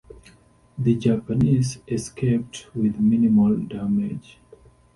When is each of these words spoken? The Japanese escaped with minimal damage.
The 0.79 0.95
Japanese 0.95 1.77
escaped 1.87 2.65
with 2.75 2.99
minimal 2.99 3.55
damage. 3.55 4.39